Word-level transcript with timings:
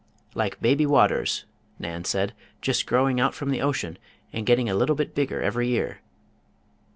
"Like 0.33 0.59
'Baby 0.59 0.87
Waters'" 0.87 1.45
Nan 1.77 2.05
said, 2.05 2.33
"just 2.59 2.87
growing 2.87 3.19
out 3.19 3.35
from 3.35 3.51
the 3.51 3.61
ocean, 3.61 3.99
and 4.33 4.47
getting 4.47 4.67
a 4.67 4.73
little 4.73 4.95
bit 4.95 5.13
bigger 5.13 5.43
every 5.43 5.67
year." 5.67 5.99